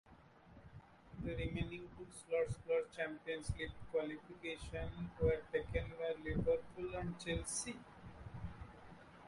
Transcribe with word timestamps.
The 1.23 1.35
remaining 1.35 1.87
two 1.95 2.07
slots 2.09 2.55
for 2.65 2.81
Champions 2.97 3.51
League 3.59 3.69
qualification 3.91 5.11
were 5.21 5.43
taken 5.53 5.91
by 5.99 6.15
Liverpool 6.27 6.95
and 6.99 7.13
Chelsea. 7.23 7.75